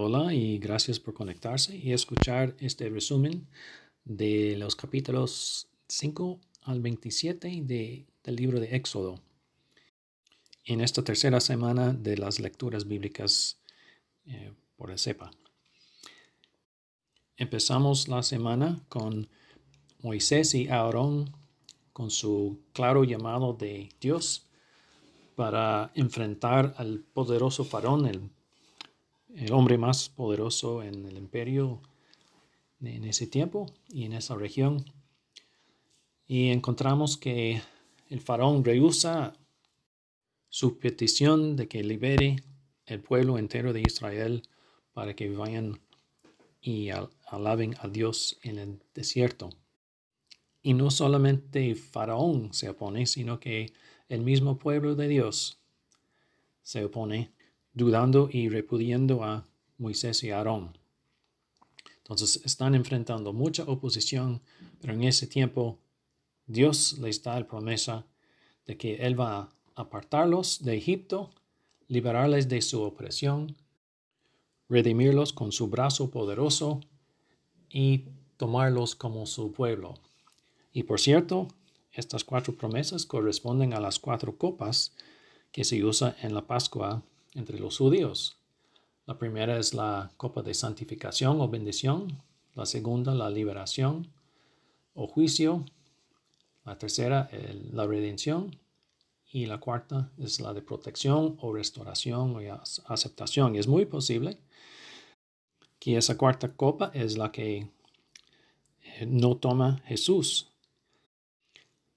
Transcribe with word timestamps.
Hola 0.00 0.32
y 0.32 0.58
gracias 0.58 1.00
por 1.00 1.12
conectarse 1.12 1.76
y 1.76 1.92
escuchar 1.92 2.54
este 2.60 2.88
resumen 2.88 3.48
de 4.04 4.54
los 4.56 4.76
capítulos 4.76 5.66
5 5.88 6.38
al 6.62 6.80
27 6.80 7.62
de, 7.64 8.06
del 8.22 8.36
libro 8.36 8.60
de 8.60 8.76
Éxodo. 8.76 9.18
En 10.64 10.82
esta 10.82 11.02
tercera 11.02 11.40
semana 11.40 11.92
de 11.92 12.16
las 12.16 12.38
lecturas 12.38 12.86
bíblicas 12.86 13.58
eh, 14.26 14.52
por 14.76 14.92
el 14.92 15.00
CEPA. 15.00 15.32
Empezamos 17.36 18.06
la 18.06 18.22
semana 18.22 18.80
con 18.88 19.28
Moisés 20.00 20.54
y 20.54 20.68
Aarón 20.68 21.34
con 21.92 22.12
su 22.12 22.60
claro 22.72 23.02
llamado 23.02 23.52
de 23.52 23.88
Dios 24.00 24.46
para 25.34 25.90
enfrentar 25.96 26.76
al 26.78 27.00
poderoso 27.00 27.64
faraón, 27.64 28.06
el 28.06 28.30
el 29.34 29.52
hombre 29.52 29.78
más 29.78 30.08
poderoso 30.08 30.82
en 30.82 31.06
el 31.06 31.16
imperio 31.16 31.80
en 32.80 33.04
ese 33.04 33.26
tiempo 33.26 33.66
y 33.88 34.04
en 34.04 34.12
esa 34.12 34.36
región. 34.36 34.84
Y 36.26 36.48
encontramos 36.48 37.16
que 37.16 37.62
el 38.08 38.20
faraón 38.20 38.64
rehúsa 38.64 39.34
su 40.48 40.78
petición 40.78 41.56
de 41.56 41.68
que 41.68 41.82
libere 41.82 42.36
el 42.86 43.00
pueblo 43.00 43.38
entero 43.38 43.72
de 43.72 43.82
Israel 43.82 44.42
para 44.92 45.14
que 45.14 45.30
vayan 45.30 45.80
y 46.60 46.90
alaben 47.26 47.76
a 47.80 47.88
Dios 47.88 48.38
en 48.42 48.58
el 48.58 48.82
desierto. 48.94 49.50
Y 50.62 50.74
no 50.74 50.90
solamente 50.90 51.74
Faraón 51.74 52.52
se 52.52 52.68
opone, 52.68 53.06
sino 53.06 53.38
que 53.38 53.72
el 54.08 54.22
mismo 54.22 54.58
pueblo 54.58 54.94
de 54.94 55.08
Dios 55.08 55.60
se 56.62 56.84
opone 56.84 57.30
dudando 57.78 58.28
y 58.30 58.48
repudiando 58.48 59.22
a 59.22 59.46
Moisés 59.78 60.24
y 60.24 60.30
Aarón. 60.32 60.76
Entonces 61.98 62.42
están 62.44 62.74
enfrentando 62.74 63.32
mucha 63.32 63.62
oposición, 63.62 64.40
pero 64.80 64.94
en 64.94 65.04
ese 65.04 65.28
tiempo 65.28 65.78
Dios 66.46 66.98
les 66.98 67.22
da 67.22 67.38
la 67.38 67.46
promesa 67.46 68.04
de 68.66 68.76
que 68.76 68.96
Él 68.96 69.18
va 69.18 69.38
a 69.38 69.48
apartarlos 69.76 70.64
de 70.64 70.76
Egipto, 70.76 71.30
liberarles 71.86 72.48
de 72.48 72.60
su 72.62 72.82
opresión, 72.82 73.56
redimirlos 74.68 75.32
con 75.32 75.52
su 75.52 75.68
brazo 75.68 76.10
poderoso 76.10 76.80
y 77.70 78.06
tomarlos 78.38 78.96
como 78.96 79.24
su 79.24 79.52
pueblo. 79.52 79.94
Y 80.72 80.82
por 80.82 80.98
cierto, 80.98 81.46
estas 81.92 82.24
cuatro 82.24 82.54
promesas 82.54 83.06
corresponden 83.06 83.72
a 83.72 83.80
las 83.80 84.00
cuatro 84.00 84.36
copas 84.36 84.92
que 85.52 85.62
se 85.62 85.84
usa 85.84 86.16
en 86.22 86.34
la 86.34 86.42
Pascua 86.42 87.04
entre 87.34 87.58
los 87.58 87.78
judíos. 87.78 88.38
La 89.06 89.18
primera 89.18 89.58
es 89.58 89.74
la 89.74 90.10
copa 90.16 90.42
de 90.42 90.54
santificación 90.54 91.40
o 91.40 91.48
bendición, 91.48 92.22
la 92.54 92.66
segunda 92.66 93.14
la 93.14 93.30
liberación 93.30 94.08
o 94.94 95.06
juicio, 95.06 95.64
la 96.64 96.76
tercera 96.78 97.30
la 97.72 97.86
redención 97.86 98.56
y 99.30 99.46
la 99.46 99.58
cuarta 99.58 100.10
es 100.18 100.40
la 100.40 100.52
de 100.52 100.62
protección 100.62 101.38
o 101.40 101.52
restauración 101.52 102.36
o 102.36 102.60
aceptación. 102.86 103.54
Y 103.54 103.58
es 103.58 103.66
muy 103.66 103.86
posible 103.86 104.38
que 105.78 105.96
esa 105.96 106.16
cuarta 106.16 106.48
copa 106.54 106.90
es 106.94 107.16
la 107.16 107.30
que 107.30 107.68
eh, 108.82 109.06
no 109.06 109.36
toma 109.36 109.80
Jesús 109.86 110.48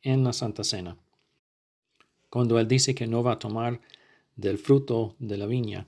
en 0.02 0.24
la 0.24 0.34
Santa 0.34 0.64
Cena. 0.64 0.98
Cuando 2.30 2.60
Él 2.60 2.68
dice 2.68 2.96
que 2.96 3.08
no 3.08 3.24
va 3.24 3.34
a 3.34 3.40
tomar 3.40 3.82
del 4.36 4.58
fruto 4.58 5.16
de 5.20 5.38
la 5.38 5.46
viña, 5.46 5.88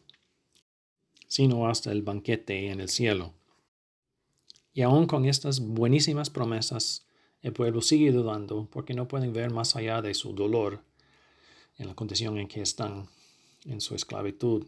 sino 1.28 1.68
hasta 1.68 1.92
el 1.92 2.02
banquete 2.02 2.70
en 2.70 2.80
el 2.80 2.90
cielo. 2.90 3.34
Y 4.74 4.82
aún 4.82 5.06
con 5.06 5.26
estas 5.26 5.60
buenísimas 5.60 6.30
promesas, 6.30 7.06
el 7.42 7.54
pueblo 7.54 7.82
sigue 7.82 8.12
dudando 8.12 8.68
porque 8.72 8.94
no 8.94 9.08
pueden 9.08 9.34
ver 9.34 9.52
más 9.52 9.76
allá 9.76 10.02
de 10.02 10.14
su 10.14 10.34
dolor 10.34 10.84
en 11.78 11.88
la 11.88 11.96
condición 11.96 12.38
en 12.38 12.48
que 12.48 12.62
están 12.62 13.08
en 13.66 13.82
su 13.82 13.96
esclavitud. 13.96 14.66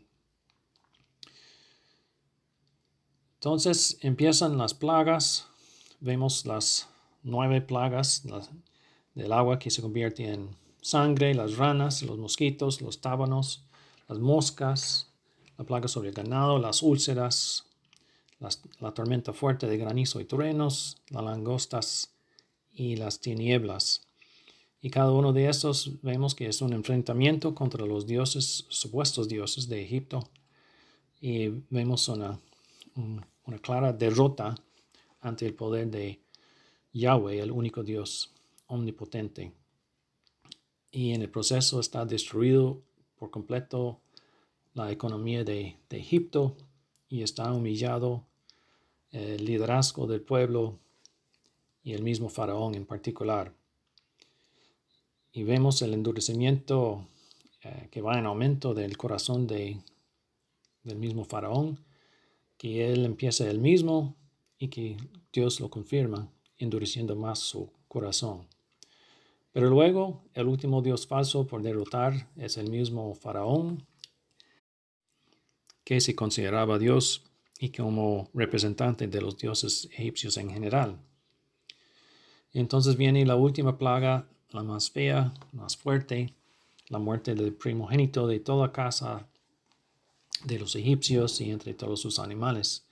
Entonces 3.36 3.98
empiezan 4.02 4.58
las 4.58 4.74
plagas, 4.74 5.48
vemos 6.00 6.46
las 6.46 6.90
nueve 7.24 7.62
plagas 7.62 8.24
del 9.14 9.32
agua 9.32 9.60
que 9.60 9.70
se 9.70 9.82
convierte 9.82 10.32
en 10.32 10.56
sangre, 10.82 11.34
las 11.34 11.58
ranas, 11.58 12.02
los 12.04 12.18
mosquitos, 12.18 12.82
los 12.82 13.02
tábanos, 13.02 13.65
las 14.08 14.20
moscas, 14.20 15.12
la 15.58 15.66
plaga 15.66 15.88
sobre 15.88 16.10
el 16.10 16.16
ganado, 16.16 16.60
las 16.60 16.82
úlceras, 16.82 17.66
la 18.80 18.94
tormenta 18.94 19.34
fuerte 19.34 19.68
de 19.68 19.78
granizo 19.78 20.20
y 20.20 20.26
truenos, 20.26 20.98
las 21.10 21.24
langostas 21.24 22.12
y 22.74 22.98
las 22.98 23.20
tinieblas. 23.20 24.06
Y 24.82 24.92
cada 24.92 25.12
uno 25.12 25.34
de 25.34 25.50
estos 25.50 25.94
vemos 26.04 26.36
que 26.36 26.48
es 26.48 26.62
un 26.62 26.74
enfrentamiento 26.74 27.56
contra 27.56 27.86
los 27.86 28.06
dioses, 28.06 28.66
supuestos 28.70 29.28
dioses 29.28 29.68
de 29.68 29.82
Egipto. 29.82 30.30
Y 31.20 31.48
vemos 31.72 32.08
una, 32.08 32.40
una 32.94 33.58
clara 33.60 33.94
derrota 33.94 34.54
ante 35.22 35.48
el 35.48 35.56
poder 35.56 35.90
de 35.90 36.20
Yahweh, 36.94 37.40
el 37.40 37.52
único 37.52 37.82
Dios 37.82 38.32
omnipotente. 38.68 39.54
Y 40.92 41.14
en 41.14 41.24
el 41.24 41.30
proceso 41.30 41.80
está 41.80 42.06
destruido 42.06 42.84
completo 43.32 44.00
la 44.74 44.92
economía 44.92 45.44
de, 45.44 45.78
Egipto 45.90 46.56
y 47.08 47.24
está 47.24 47.52
humillado 47.54 48.26
el 49.12 49.46
liderazgo 49.46 50.08
del 50.08 50.22
pueblo 50.22 50.78
y 51.84 51.94
el 51.94 52.04
mismo 52.04 52.28
faraón 52.28 52.76
en 52.76 52.86
particular. 52.86 53.54
Y 55.32 55.44
vemos 55.44 55.82
el 55.82 55.94
endurecimiento 55.94 57.08
eh, 57.64 57.88
que 57.92 58.02
va 58.02 58.20
en 58.20 58.26
aumento 58.26 58.74
del 58.74 58.98
corazón 58.98 59.48
de, 59.48 59.80
del 60.84 60.98
mismo 60.98 61.24
faraón, 61.24 61.80
que 62.58 62.92
él 62.92 63.06
empieza 63.06 63.50
el 63.50 63.60
mismo 63.60 64.16
y 64.58 64.68
que 64.68 64.98
Dios 65.32 65.60
lo 65.60 65.70
confirma, 65.70 66.30
endureciendo 66.58 67.16
más 67.16 67.40
su 67.40 67.72
corazón. 67.88 68.48
Pero 69.56 69.70
luego 69.70 70.22
el 70.34 70.48
último 70.48 70.82
Dios 70.82 71.08
falso 71.08 71.48
por 71.48 71.62
derrotar 71.64 72.28
es 72.36 72.58
el 72.58 72.70
mismo 72.70 73.16
faraón, 73.16 73.88
que 75.86 76.02
se 76.02 76.14
consideraba 76.14 76.78
Dios 76.78 77.24
y 77.58 77.70
como 77.70 78.30
representante 78.34 79.08
de 79.08 79.22
los 79.22 79.38
dioses 79.38 79.88
egipcios 79.94 80.36
en 80.36 80.50
general. 80.50 81.00
Entonces 82.52 82.98
viene 82.98 83.26
la 83.26 83.38
última 83.38 83.78
plaga, 83.78 84.28
la 84.50 84.62
más 84.62 84.92
fea, 84.92 85.34
más 85.54 85.78
fuerte, 85.78 86.34
la 86.90 87.00
muerte 87.00 87.34
del 87.34 87.54
primogénito 87.54 88.28
de 88.28 88.42
toda 88.42 88.74
casa 88.74 89.26
de 90.44 90.60
los 90.60 90.76
egipcios 90.76 91.40
y 91.40 91.50
entre 91.50 91.74
todos 91.74 92.02
sus 92.02 92.20
animales, 92.20 92.86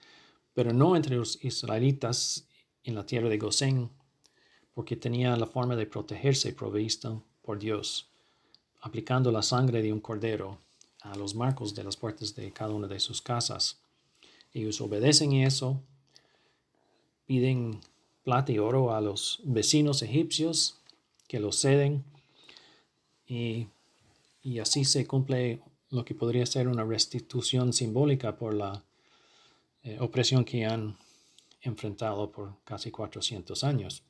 pero 0.53 0.72
no 0.72 0.95
entre 0.95 1.18
los 1.18 1.44
israelitas 1.44 2.47
en 2.85 2.95
la 2.95 3.06
tierra 3.06 3.28
de 3.28 3.38
Gosén, 3.38 3.90
porque 4.73 4.95
tenía 4.95 5.35
la 5.35 5.47
forma 5.47 5.75
de 5.75 5.85
protegerse 5.85 6.53
provisto 6.53 7.23
por 7.41 7.59
Dios, 7.59 8.07
aplicando 8.81 9.31
la 9.31 9.41
sangre 9.41 9.81
de 9.81 9.94
un 9.94 10.00
cordero 10.00 10.57
a 11.01 11.16
los 11.16 11.35
marcos 11.35 11.75
de 11.75 11.84
las 11.84 11.97
puertas 11.97 12.35
de 12.35 12.51
cada 12.51 12.73
una 12.73 12.88
de 12.88 13.00
sus 13.00 13.22
casas. 13.22 13.79
Ellos 14.53 14.79
obedecen 14.81 15.33
eso, 15.33 15.81
piden 17.25 17.81
plata 18.23 18.51
y 18.51 18.59
oro 18.59 18.95
a 18.95 19.01
los 19.01 19.41
vecinos 19.44 20.01
egipcios 20.01 20.79
que 21.28 21.39
los 21.39 21.59
ceden 21.59 22.03
y, 23.28 23.67
y 24.41 24.59
así 24.59 24.85
se 24.85 25.06
cumple 25.06 25.62
lo 25.89 26.03
que 26.06 26.16
podría 26.16 26.45
ser 26.45 26.67
una 26.67 26.83
restitución 26.83 27.74
simbólica 27.74 28.36
por 28.36 28.53
la 28.53 28.83
eh, 29.83 29.97
opresión 30.00 30.45
que 30.45 30.65
han 30.65 30.97
enfrentado 31.62 32.31
por 32.31 32.56
casi 32.63 32.89
400 32.89 33.63
años. 33.63 34.03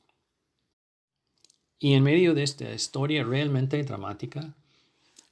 Y 1.84 1.92
en 1.92 2.02
medio 2.02 2.32
de 2.32 2.44
esta 2.44 2.72
historia 2.72 3.24
realmente 3.24 3.82
dramática, 3.84 4.54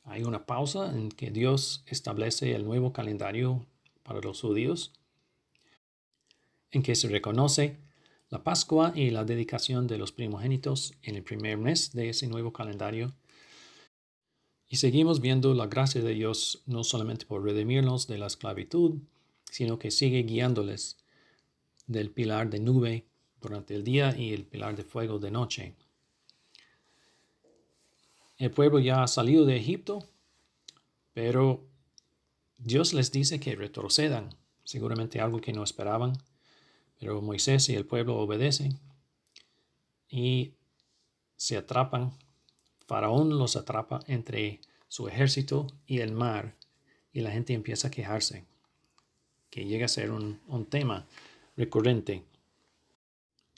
hay 0.04 0.22
una 0.22 0.44
pausa 0.44 0.92
en 0.94 1.08
que 1.08 1.30
Dios 1.30 1.82
establece 1.86 2.54
el 2.54 2.66
nuevo 2.66 2.92
calendario 2.92 3.64
para 4.02 4.20
los 4.20 4.42
judíos, 4.42 4.92
en 6.70 6.82
que 6.82 6.94
se 6.94 7.08
reconoce 7.08 7.78
la 8.28 8.44
Pascua 8.44 8.92
y 8.94 9.08
la 9.08 9.24
dedicación 9.24 9.86
de 9.86 9.96
los 9.96 10.12
primogénitos 10.12 10.92
en 11.02 11.16
el 11.16 11.22
primer 11.22 11.56
mes 11.56 11.94
de 11.94 12.10
ese 12.10 12.26
nuevo 12.26 12.52
calendario. 12.52 13.14
Y 14.68 14.76
seguimos 14.76 15.22
viendo 15.22 15.54
la 15.54 15.68
gracia 15.68 16.02
de 16.02 16.12
Dios 16.12 16.64
no 16.66 16.84
solamente 16.84 17.24
por 17.24 17.42
redimirnos 17.42 18.06
de 18.08 18.18
la 18.18 18.26
esclavitud, 18.26 18.98
sino 19.50 19.78
que 19.78 19.90
sigue 19.90 20.22
guiándoles 20.24 20.98
del 21.86 22.10
pilar 22.10 22.50
de 22.50 22.60
nube 22.60 23.06
durante 23.40 23.74
el 23.74 23.84
día 23.84 24.14
y 24.14 24.34
el 24.34 24.44
pilar 24.44 24.76
de 24.76 24.84
fuego 24.84 25.18
de 25.18 25.30
noche. 25.30 25.76
El 28.42 28.50
pueblo 28.50 28.80
ya 28.80 29.04
ha 29.04 29.06
salido 29.06 29.44
de 29.44 29.56
Egipto, 29.56 30.00
pero 31.12 31.64
Dios 32.58 32.92
les 32.92 33.12
dice 33.12 33.38
que 33.38 33.54
retrocedan 33.54 34.30
seguramente 34.64 35.20
algo 35.20 35.40
que 35.40 35.52
no 35.52 35.62
esperaban, 35.62 36.14
pero 36.98 37.22
Moisés 37.22 37.68
y 37.68 37.76
el 37.76 37.86
pueblo 37.86 38.16
obedecen 38.16 38.80
y 40.08 40.54
se 41.36 41.56
atrapan. 41.56 42.18
Faraón 42.88 43.38
los 43.38 43.54
atrapa 43.54 44.00
entre 44.08 44.60
su 44.88 45.06
ejército 45.06 45.68
y 45.86 46.00
el 46.00 46.10
mar 46.10 46.56
y 47.12 47.20
la 47.20 47.30
gente 47.30 47.52
empieza 47.52 47.86
a 47.86 47.90
quejarse, 47.92 48.44
que 49.50 49.66
llega 49.66 49.84
a 49.84 49.88
ser 49.88 50.10
un, 50.10 50.40
un 50.48 50.66
tema 50.66 51.06
recurrente, 51.56 52.24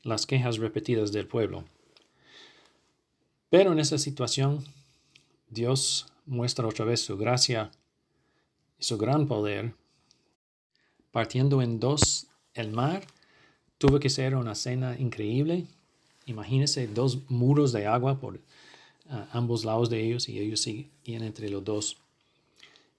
las 0.02 0.26
quejas 0.26 0.58
repetidas 0.58 1.10
del 1.10 1.26
pueblo. 1.26 1.64
Pero 3.56 3.70
en 3.70 3.78
esa 3.78 3.98
situación, 3.98 4.64
Dios 5.48 6.08
muestra 6.26 6.66
otra 6.66 6.84
vez 6.84 7.02
su 7.02 7.16
gracia 7.16 7.70
y 8.80 8.82
su 8.82 8.98
gran 8.98 9.28
poder. 9.28 9.76
Partiendo 11.12 11.62
en 11.62 11.78
dos 11.78 12.26
el 12.54 12.72
mar, 12.72 13.06
tuvo 13.78 14.00
que 14.00 14.10
ser 14.10 14.34
una 14.34 14.56
cena 14.56 14.98
increíble. 14.98 15.68
Imagínense 16.26 16.88
dos 16.88 17.30
muros 17.30 17.70
de 17.70 17.86
agua 17.86 18.18
por 18.18 18.40
ah, 19.08 19.28
ambos 19.30 19.64
lados 19.64 19.88
de 19.88 20.04
ellos 20.04 20.28
y 20.28 20.40
ellos 20.40 20.60
siguen 20.60 21.22
entre 21.22 21.48
los 21.48 21.62
dos. 21.62 21.98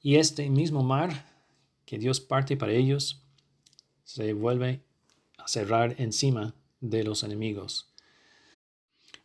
Y 0.01 0.15
este 0.15 0.49
mismo 0.49 0.83
mar 0.83 1.25
que 1.85 1.97
Dios 1.97 2.21
parte 2.21 2.55
para 2.55 2.71
ellos 2.71 3.19
se 4.05 4.31
vuelve 4.31 4.79
a 5.37 5.49
cerrar 5.49 5.95
encima 5.97 6.53
de 6.79 7.03
los 7.03 7.23
enemigos. 7.23 7.89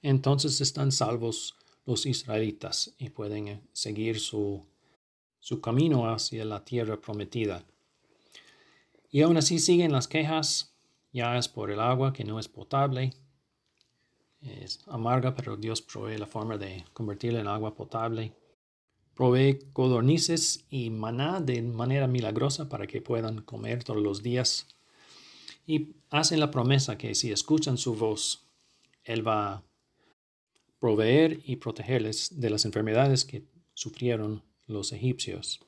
Entonces 0.03 0.61
están 0.61 0.93
salvos 0.93 1.57
los 1.85 2.07
israelitas 2.07 2.95
y 2.99 3.11
pueden 3.11 3.49
eh, 3.49 3.61
seguir 3.73 4.21
su, 4.21 4.65
su 5.41 5.61
camino 5.61 6.11
hacia 6.11 6.45
la 6.45 6.65
tierra 6.65 7.01
prometida. 7.01 7.65
Y 9.11 9.23
aún 9.23 9.37
así 9.37 9.59
siguen 9.59 9.93
las 9.93 10.07
quejas, 10.07 10.73
ya 11.13 11.37
es 11.37 11.49
por 11.49 11.71
el 11.71 11.81
agua 11.81 12.13
que 12.13 12.25
no 12.25 12.39
es 12.39 12.49
potable, 12.49 13.13
es 14.41 14.81
amarga, 14.87 15.35
pero 15.35 15.57
Dios 15.57 15.83
provee 15.83 16.17
la 16.17 16.27
forma 16.27 16.57
de 16.57 16.85
convertirla 16.93 17.41
en 17.41 17.49
agua 17.49 17.75
potable. 17.75 18.33
Provee 19.15 19.59
codornices 19.73 20.65
y 20.71 20.89
maná 20.89 21.41
de 21.41 21.61
manera 21.61 22.07
milagrosa 22.07 22.69
para 22.69 22.87
que 22.87 23.03
puedan 23.03 23.43
comer 23.43 23.85
todos 23.85 24.01
los 24.01 24.23
días. 24.23 24.67
Y 25.67 25.97
hacen 26.09 26.41
la 26.41 26.51
promesa 26.51 26.97
que 26.97 27.15
si 27.15 27.31
escuchan 27.31 27.77
su 27.77 27.95
voz, 27.95 28.47
Él 29.05 29.27
va 29.27 29.63
proveer 30.81 31.41
y 31.45 31.57
protegerles 31.57 32.41
de 32.41 32.51
las 32.51 32.65
enfermedades 32.65 33.25
que 33.25 33.45
sufrieron 33.75 34.43
los 34.67 34.93
egipcios. 34.93 35.61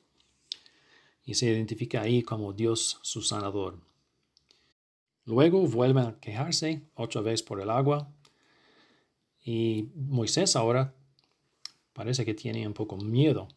Y 1.23 1.35
se 1.35 1.45
identifica 1.45 2.01
ahí 2.01 2.23
como 2.23 2.51
Dios 2.51 2.99
su 3.03 3.21
sanador. 3.21 3.79
Luego 5.25 5.65
vuelven 5.67 6.05
a 6.05 6.19
quejarse 6.19 6.81
otra 6.95 7.21
vez 7.21 7.43
por 7.43 7.61
el 7.61 7.69
agua. 7.69 8.11
Y 9.45 9.87
Moisés 9.95 10.55
ahora 10.55 10.93
parece 11.93 12.25
que 12.25 12.33
tiene 12.33 12.67
un 12.67 12.73
poco 12.73 12.97
miedo. 12.97 13.47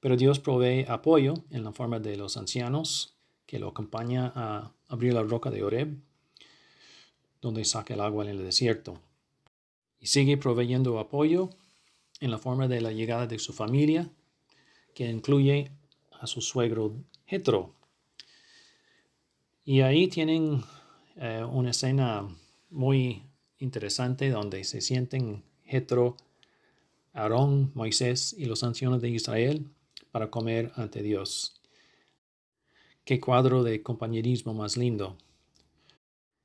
Pero 0.00 0.16
Dios 0.16 0.40
provee 0.40 0.84
apoyo 0.88 1.34
en 1.50 1.64
la 1.64 1.72
forma 1.72 2.00
de 2.00 2.16
los 2.16 2.36
ancianos 2.36 3.14
que 3.46 3.60
lo 3.60 3.68
acompaña 3.68 4.32
a 4.34 4.72
abrir 4.88 5.14
la 5.14 5.22
roca 5.22 5.50
de 5.50 5.62
Oreb, 5.62 5.96
donde 7.40 7.64
saca 7.64 7.94
el 7.94 8.00
agua 8.00 8.24
en 8.24 8.30
el 8.30 8.38
desierto 8.38 9.00
y 10.02 10.08
sigue 10.08 10.36
proveyendo 10.36 10.98
apoyo 10.98 11.48
en 12.20 12.32
la 12.32 12.38
forma 12.38 12.66
de 12.66 12.80
la 12.80 12.92
llegada 12.92 13.28
de 13.28 13.38
su 13.38 13.52
familia, 13.52 14.10
que 14.94 15.08
incluye 15.08 15.70
a 16.20 16.26
su 16.26 16.40
suegro 16.40 16.96
Jetro. 17.24 17.72
Y 19.64 19.80
ahí 19.82 20.08
tienen 20.08 20.64
eh, 21.16 21.46
una 21.48 21.70
escena 21.70 22.28
muy 22.68 23.22
interesante 23.58 24.30
donde 24.30 24.64
se 24.64 24.80
sienten 24.80 25.44
Jetro, 25.64 26.16
Aarón, 27.12 27.70
Moisés 27.74 28.34
y 28.36 28.46
los 28.46 28.64
ancianos 28.64 29.00
de 29.00 29.10
Israel 29.10 29.70
para 30.10 30.30
comer 30.30 30.72
ante 30.74 31.02
Dios. 31.02 31.60
Qué 33.04 33.20
cuadro 33.20 33.62
de 33.62 33.82
compañerismo 33.82 34.52
más 34.52 34.76
lindo. 34.76 35.16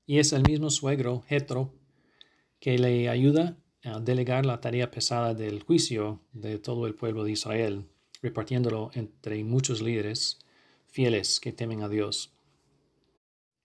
Y 0.06 0.19
es 0.19 0.31
el 0.31 0.44
mismo 0.44 0.69
suegro, 0.69 1.24
Jetro, 1.27 1.74
que 2.59 2.77
le 2.77 3.09
ayuda 3.09 3.57
a 3.83 4.00
delegar 4.00 4.45
la 4.45 4.59
tarea 4.59 4.92
pesada 4.92 5.33
del 5.33 5.63
juicio 5.63 6.21
de 6.33 6.59
todo 6.59 6.88
el 6.88 6.95
pueblo 6.95 7.24
de 7.24 7.31
Israel, 7.31 7.86
repartiéndolo 8.21 8.92
entre 8.94 9.44
muchos 9.44 9.81
líderes 9.81 10.39
fieles 10.88 11.39
que 11.39 11.51
temen 11.51 11.83
a 11.83 11.89
Dios. 11.89 12.33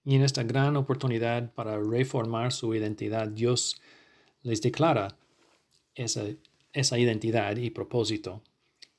Y 0.05 0.17
en 0.17 0.23
esta 0.23 0.43
gran 0.43 0.77
oportunidad 0.77 1.53
para 1.55 1.79
reformar 1.79 2.53
su 2.53 2.75
identidad, 2.75 3.29
Dios 3.29 3.81
les 4.43 4.61
declara 4.61 5.17
esa, 5.95 6.25
esa 6.73 6.99
identidad 6.99 7.57
y 7.57 7.71
propósito, 7.71 8.43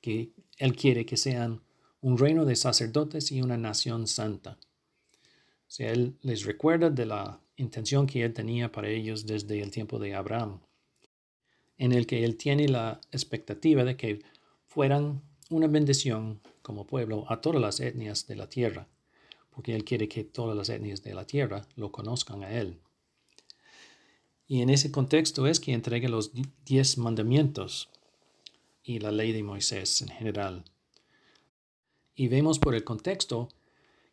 que 0.02 0.32
Él 0.58 0.76
quiere 0.76 1.06
que 1.06 1.18
sean 1.18 1.62
un 2.02 2.18
reino 2.18 2.46
de 2.46 2.56
sacerdotes 2.56 3.32
y 3.32 3.42
una 3.42 3.58
nación 3.58 4.08
santa. 4.08 4.58
O 5.80 5.84
Él 5.84 6.18
les 6.22 6.46
recuerda 6.46 6.90
de 6.90 7.06
la 7.06 7.43
intención 7.56 8.08
que 8.08 8.24
Él 8.24 8.34
tenía 8.34 8.72
para 8.72 8.90
ellos 8.90 9.26
desde 9.26 9.62
el 9.62 9.72
tiempo 9.72 10.00
de 10.00 10.16
Abraham, 10.16 10.62
en 11.78 11.92
el 11.92 12.08
que 12.08 12.24
Él 12.24 12.38
tiene 12.38 12.68
la 12.68 13.00
expectativa 13.12 13.84
de 13.84 13.96
que 13.98 14.22
fueran 14.66 15.22
una 15.50 15.68
bendición 15.68 16.42
como 16.62 16.88
pueblo 16.88 17.26
a 17.30 17.42
todas 17.42 17.62
las 17.62 17.80
etnias 17.80 18.28
de 18.28 18.36
la 18.36 18.50
tierra, 18.50 18.88
porque 19.50 19.76
Él 19.76 19.84
quiere 19.84 20.08
que 20.08 20.24
todas 20.24 20.58
las 20.58 20.70
etnias 20.70 21.04
de 21.04 21.14
la 21.14 21.26
tierra 21.26 21.68
lo 21.76 21.92
conozcan 21.92 22.44
a 22.44 22.52
Él. 22.52 22.80
Y 24.48 24.62
en 24.62 24.70
ese 24.70 24.92
contexto 24.92 25.48
es 25.48 25.60
que 25.60 25.74
entrega 25.74 26.10
los 26.10 26.32
diez 26.66 26.98
mandamientos 26.98 27.90
y 28.84 29.00
la 29.00 29.12
ley 29.12 29.32
de 29.32 29.44
Moisés 29.44 30.02
en 30.02 30.10
general. 30.10 30.66
Y 32.16 32.28
vemos 32.28 32.60
por 32.60 32.76
el 32.76 32.84
contexto 32.84 33.50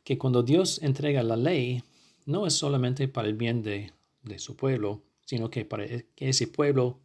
que 0.04 0.18
cuando 0.18 0.42
Dios 0.42 0.80
entrega 0.82 1.22
la 1.22 1.36
ley, 1.36 1.82
no 2.26 2.46
es 2.46 2.54
solamente 2.54 3.08
para 3.08 3.28
el 3.28 3.34
bien 3.34 3.62
de, 3.62 3.92
su 4.38 4.56
pueblo, 4.56 5.02
sino 5.24 5.50
que 5.50 5.64
para 5.64 5.86
que 5.86 6.06
ese 6.16 6.46
pueblo, 6.46 6.98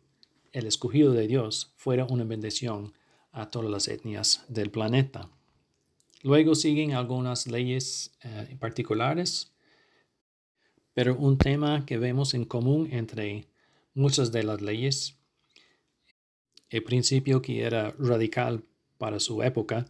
el 0.52 0.68
escogido 0.68 1.14
de 1.14 1.28
Dios, 1.28 1.74
fuera 1.76 2.06
una 2.06 2.24
bendición 2.24 2.94
a 3.32 3.50
todas 3.50 3.70
las 3.70 3.88
etnias 3.88 4.46
del 4.48 4.72
planeta. 4.72 5.30
Luego 6.24 6.56
siguen 6.56 6.94
algunas 6.94 7.48
leyes 7.48 8.12
eh, 8.24 8.58
particulares, 8.60 9.52
pero 10.94 11.16
un 11.16 11.38
tema 11.38 11.86
que 11.86 11.98
vemos 11.98 12.34
en 12.34 12.46
común 12.46 12.88
entre 12.92 13.48
muchas 13.94 14.32
de 14.32 14.44
las 14.44 14.62
leyes, 14.62 15.18
el 16.70 16.84
principio 16.84 17.42
que 17.42 17.62
era 17.62 17.92
radical 18.00 18.64
para 18.98 19.20
su 19.20 19.44
época, 19.44 19.86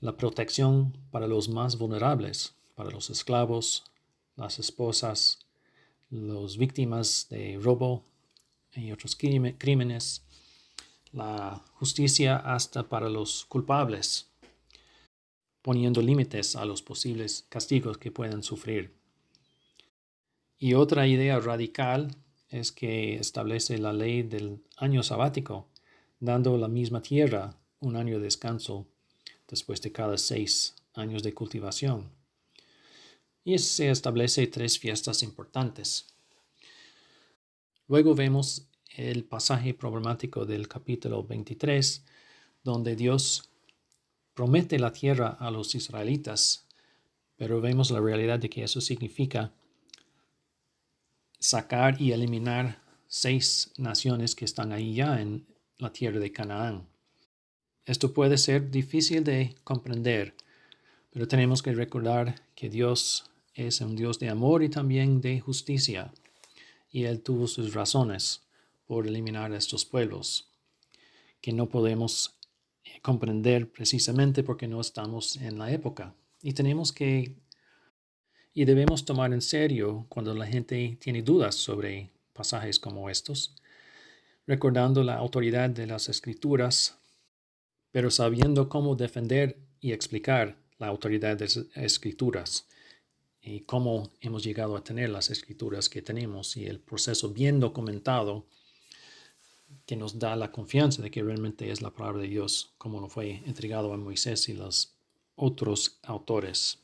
la 0.00 0.16
protección 0.16 0.96
para 1.10 1.26
los 1.26 1.48
más 1.48 1.78
vulnerables, 1.78 2.54
para 2.74 2.90
los 2.90 3.10
esclavos, 3.10 3.84
las 4.36 4.58
esposas, 4.58 5.46
las 6.10 6.56
víctimas 6.56 7.26
de 7.30 7.58
robo 7.60 8.04
y 8.74 8.92
otros 8.92 9.16
crímenes, 9.16 10.22
la 11.12 11.64
justicia 11.74 12.36
hasta 12.36 12.88
para 12.88 13.08
los 13.08 13.46
culpables, 13.46 14.28
poniendo 15.62 16.02
límites 16.02 16.54
a 16.54 16.64
los 16.64 16.82
posibles 16.82 17.46
castigos 17.48 17.98
que 17.98 18.12
puedan 18.12 18.42
sufrir. 18.42 18.94
Y 20.58 20.74
otra 20.74 21.06
idea 21.06 21.40
radical 21.40 22.14
es 22.48 22.72
que 22.72 23.16
establece 23.16 23.78
la 23.78 23.92
ley 23.92 24.22
del 24.22 24.62
año 24.76 25.02
sabático, 25.02 25.68
dando 26.20 26.56
la 26.56 26.68
misma 26.68 27.02
tierra 27.02 27.56
un 27.80 27.96
año 27.96 28.18
de 28.18 28.24
descanso 28.24 28.86
después 29.48 29.82
de 29.82 29.92
cada 29.92 30.18
seis 30.18 30.74
años 30.94 31.22
de 31.22 31.34
cultivación 31.34 32.10
y 33.46 33.58
se 33.58 33.90
establece 33.90 34.48
tres 34.48 34.76
fiestas 34.76 35.22
importantes. 35.22 36.08
Luego 37.86 38.16
vemos 38.16 38.66
el 38.96 39.22
pasaje 39.22 39.72
problemático 39.72 40.44
del 40.44 40.66
capítulo 40.66 41.22
23, 41.22 42.04
donde 42.64 42.96
Dios 42.96 43.48
promete 44.34 44.80
la 44.80 44.92
tierra 44.92 45.28
a 45.38 45.52
los 45.52 45.76
israelitas, 45.76 46.66
pero 47.36 47.60
vemos 47.60 47.92
la 47.92 48.00
realidad 48.00 48.40
de 48.40 48.50
que 48.50 48.64
eso 48.64 48.80
significa 48.80 49.52
sacar 51.38 52.02
y 52.02 52.10
eliminar 52.10 52.82
seis 53.06 53.72
naciones 53.78 54.34
que 54.34 54.44
están 54.44 54.72
ahí 54.72 54.96
ya 54.96 55.20
en 55.20 55.46
la 55.78 55.92
tierra 55.92 56.18
de 56.18 56.32
Canaán. 56.32 56.88
Esto 57.84 58.12
puede 58.12 58.38
ser 58.38 58.72
difícil 58.72 59.22
de 59.22 59.54
comprender, 59.62 60.34
pero 61.10 61.28
tenemos 61.28 61.62
que 61.62 61.72
recordar 61.72 62.42
que 62.56 62.68
Dios 62.68 63.30
es 63.56 63.80
un 63.80 63.96
Dios 63.96 64.18
de 64.18 64.28
amor 64.28 64.62
y 64.62 64.68
también 64.68 65.20
de 65.20 65.40
justicia, 65.40 66.12
y 66.90 67.04
Él 67.04 67.22
tuvo 67.22 67.48
sus 67.48 67.74
razones 67.74 68.42
por 68.86 69.06
eliminar 69.06 69.52
a 69.52 69.56
estos 69.56 69.84
pueblos, 69.84 70.50
que 71.40 71.52
no 71.52 71.68
podemos 71.68 72.38
eh, 72.84 73.00
comprender 73.00 73.70
precisamente 73.72 74.42
porque 74.42 74.68
no 74.68 74.80
estamos 74.80 75.36
en 75.36 75.58
la 75.58 75.72
época. 75.72 76.14
Y 76.42 76.52
tenemos 76.52 76.92
que 76.92 77.34
y 78.52 78.64
debemos 78.64 79.04
tomar 79.04 79.34
en 79.34 79.42
serio 79.42 80.06
cuando 80.08 80.32
la 80.32 80.46
gente 80.46 80.96
tiene 80.98 81.20
dudas 81.20 81.54
sobre 81.54 82.10
pasajes 82.32 82.78
como 82.78 83.10
estos, 83.10 83.54
recordando 84.46 85.02
la 85.02 85.16
autoridad 85.16 85.68
de 85.68 85.86
las 85.86 86.08
escrituras, 86.08 86.96
pero 87.90 88.10
sabiendo 88.10 88.70
cómo 88.70 88.96
defender 88.96 89.58
y 89.80 89.92
explicar 89.92 90.56
la 90.78 90.86
autoridad 90.86 91.36
de 91.36 91.44
las 91.44 91.56
escrituras 91.74 92.66
y 93.46 93.60
cómo 93.60 94.10
hemos 94.20 94.42
llegado 94.42 94.76
a 94.76 94.82
tener 94.82 95.08
las 95.08 95.30
escrituras 95.30 95.88
que 95.88 96.02
tenemos 96.02 96.56
y 96.56 96.66
el 96.66 96.80
proceso 96.80 97.30
bien 97.30 97.60
documentado 97.60 98.44
que 99.86 99.94
nos 99.94 100.18
da 100.18 100.34
la 100.34 100.50
confianza 100.50 101.00
de 101.00 101.12
que 101.12 101.22
realmente 101.22 101.70
es 101.70 101.80
la 101.80 101.92
palabra 101.92 102.22
de 102.22 102.28
Dios, 102.28 102.74
como 102.76 103.00
lo 103.00 103.08
fue 103.08 103.42
entregado 103.46 103.92
a 103.92 103.96
Moisés 103.96 104.48
y 104.48 104.54
los 104.54 104.96
otros 105.36 106.00
autores. 106.02 106.78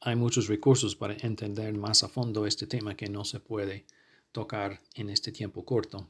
Hay 0.00 0.14
muchos 0.14 0.46
recursos 0.46 0.94
para 0.94 1.14
entender 1.14 1.76
más 1.76 2.04
a 2.04 2.08
fondo 2.08 2.46
este 2.46 2.68
tema 2.68 2.96
que 2.96 3.08
no 3.08 3.24
se 3.24 3.40
puede 3.40 3.84
tocar 4.30 4.80
en 4.94 5.10
este 5.10 5.32
tiempo 5.32 5.64
corto. 5.64 6.06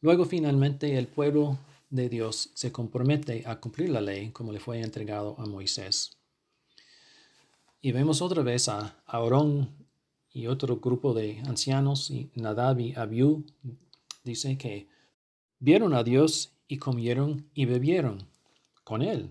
Luego 0.00 0.24
finalmente 0.24 0.98
el 0.98 1.06
pueblo 1.06 1.56
de 1.90 2.08
Dios 2.08 2.50
se 2.54 2.72
compromete 2.72 3.44
a 3.46 3.60
cumplir 3.60 3.90
la 3.90 4.00
ley 4.00 4.30
como 4.30 4.52
le 4.52 4.58
fue 4.58 4.80
entregado 4.80 5.36
a 5.38 5.46
Moisés. 5.46 6.17
Y 7.80 7.92
vemos 7.92 8.22
otra 8.22 8.42
vez 8.42 8.68
a 8.68 8.96
Aarón 9.06 9.68
y 10.32 10.46
otro 10.46 10.78
grupo 10.78 11.14
de 11.14 11.40
ancianos, 11.46 12.10
y 12.10 12.30
Nadab 12.34 12.80
y 12.80 12.94
Abiú, 12.94 13.44
dice 14.24 14.58
que 14.58 14.88
vieron 15.58 15.94
a 15.94 16.02
Dios 16.02 16.52
y 16.66 16.78
comieron 16.78 17.48
y 17.54 17.64
bebieron 17.64 18.26
con 18.84 19.02
él. 19.02 19.30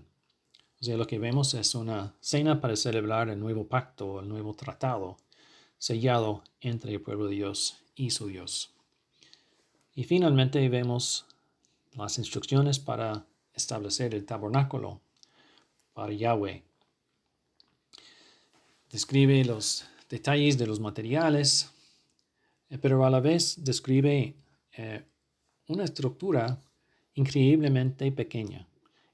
O 0.80 0.84
sea, 0.84 0.96
lo 0.96 1.06
que 1.06 1.18
vemos 1.18 1.54
es 1.54 1.74
una 1.74 2.14
cena 2.20 2.60
para 2.60 2.76
celebrar 2.76 3.28
el 3.28 3.40
nuevo 3.40 3.66
pacto, 3.66 4.20
el 4.20 4.28
nuevo 4.28 4.54
tratado 4.54 5.16
sellado 5.78 6.42
entre 6.60 6.92
el 6.92 7.00
pueblo 7.00 7.26
de 7.26 7.36
Dios 7.36 7.78
y 7.94 8.10
su 8.10 8.26
Dios. 8.26 8.70
Y 9.94 10.04
finalmente 10.04 10.68
vemos 10.68 11.26
las 11.92 12.18
instrucciones 12.18 12.78
para 12.78 13.24
establecer 13.54 14.14
el 14.14 14.24
tabernáculo 14.24 15.00
para 15.94 16.12
Yahweh. 16.12 16.67
Describe 18.90 19.44
los 19.44 19.84
detalles 20.08 20.56
de 20.56 20.66
los 20.66 20.80
materiales, 20.80 21.70
eh, 22.70 22.78
pero 22.78 23.04
a 23.04 23.10
la 23.10 23.20
vez 23.20 23.62
describe 23.62 24.34
eh, 24.72 25.02
una 25.66 25.84
estructura 25.84 26.62
increíblemente 27.14 28.10
pequeña 28.12 28.66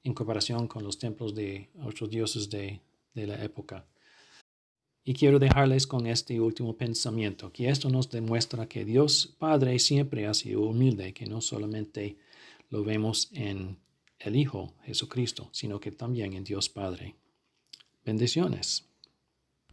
en 0.04 0.14
comparación 0.14 0.68
con 0.68 0.84
los 0.84 0.98
templos 0.98 1.34
de 1.34 1.70
otros 1.82 2.10
dioses 2.10 2.50
de, 2.50 2.80
de 3.14 3.26
la 3.26 3.42
época. 3.42 3.84
Y 5.02 5.12
quiero 5.12 5.38
dejarles 5.38 5.86
con 5.86 6.06
este 6.06 6.40
último 6.40 6.76
pensamiento, 6.76 7.52
que 7.52 7.68
esto 7.68 7.90
nos 7.90 8.10
demuestra 8.10 8.68
que 8.68 8.84
Dios 8.84 9.34
Padre 9.38 9.78
siempre 9.78 10.26
ha 10.26 10.34
sido 10.34 10.62
humilde, 10.62 11.12
que 11.12 11.26
no 11.26 11.40
solamente 11.40 12.16
lo 12.70 12.84
vemos 12.84 13.28
en 13.32 13.76
el 14.18 14.36
Hijo 14.36 14.74
Jesucristo, 14.84 15.48
sino 15.52 15.80
que 15.80 15.90
también 15.90 16.32
en 16.32 16.44
Dios 16.44 16.68
Padre. 16.68 17.16
Bendiciones. 18.04 18.93